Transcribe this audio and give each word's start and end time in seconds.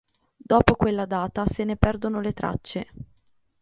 Dopo 0.35 0.73
quella 0.73 1.05
data 1.05 1.45
se 1.47 1.63
ne 1.63 1.75
perdono 1.77 2.21
le 2.21 2.33
tracce. 2.33 2.87